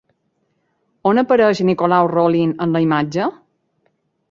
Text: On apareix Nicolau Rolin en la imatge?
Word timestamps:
On 1.09 1.21
apareix 1.23 1.61
Nicolau 1.69 2.11
Rolin 2.15 2.57
en 2.67 2.75
la 2.79 2.85
imatge? 2.89 3.31